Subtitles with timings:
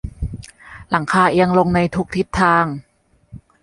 [0.89, 2.65] หลังคาเอียงลงในทุกทิศทาง